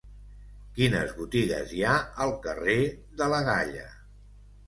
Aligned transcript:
Quines 0.77 1.11
botigues 1.17 1.75
hi 1.79 1.83
ha 1.89 1.99
al 2.25 2.33
carrer 2.47 2.77
de 3.21 3.27
la 3.35 3.43
Galla? 3.51 3.87